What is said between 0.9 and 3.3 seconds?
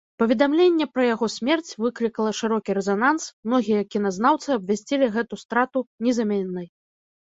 пра яго смерць выклікала шырокі рэзананс,